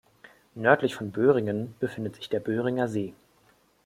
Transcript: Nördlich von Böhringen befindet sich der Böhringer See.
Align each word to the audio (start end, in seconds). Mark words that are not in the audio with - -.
Nördlich 0.55 0.95
von 0.95 1.11
Böhringen 1.11 1.75
befindet 1.79 2.15
sich 2.15 2.27
der 2.27 2.39
Böhringer 2.39 2.87
See. 2.87 3.13